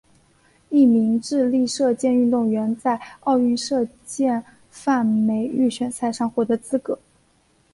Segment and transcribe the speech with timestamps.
[0.71, 6.97] 一名智利射箭运动员在奥运射箭泛美预选赛上获得资格。